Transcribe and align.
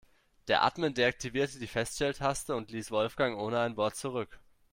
Der 0.47 0.63
Admin 0.63 0.95
deaktivierte 0.95 1.59
die 1.59 1.67
Feststelltaste 1.67 2.55
und 2.55 2.71
ließ 2.71 2.89
Wolfgang 2.89 3.37
ohne 3.37 3.59
ein 3.59 3.77
Wort 3.77 3.95
zurück. 3.95 4.39